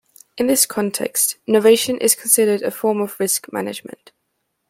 In 0.35 0.47
this 0.47 0.65
context, 0.65 1.37
novation 1.47 1.95
is 2.01 2.15
considered 2.15 2.63
a 2.63 2.71
form 2.71 3.01
of 3.01 3.19
risk 3.19 3.53
management. 3.53 4.11